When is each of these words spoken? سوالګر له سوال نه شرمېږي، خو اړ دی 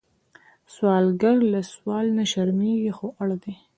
سوالګر 0.73 1.37
له 1.53 1.61
سوال 1.73 2.05
نه 2.17 2.23
شرمېږي، 2.31 2.91
خو 2.97 3.07
اړ 3.21 3.29
دی 3.43 3.53